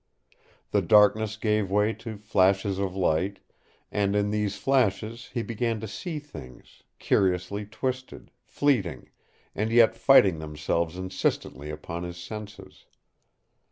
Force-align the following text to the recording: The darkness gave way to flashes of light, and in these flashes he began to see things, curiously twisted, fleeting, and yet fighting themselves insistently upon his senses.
The 0.71 0.81
darkness 0.81 1.37
gave 1.37 1.69
way 1.69 1.93
to 1.93 2.17
flashes 2.17 2.79
of 2.79 2.95
light, 2.95 3.37
and 3.91 4.15
in 4.15 4.31
these 4.31 4.57
flashes 4.57 5.29
he 5.33 5.43
began 5.43 5.79
to 5.79 5.87
see 5.87 6.17
things, 6.17 6.81
curiously 6.97 7.67
twisted, 7.67 8.31
fleeting, 8.43 9.11
and 9.53 9.71
yet 9.71 9.95
fighting 9.95 10.39
themselves 10.39 10.97
insistently 10.97 11.69
upon 11.69 12.01
his 12.01 12.17
senses. 12.17 12.85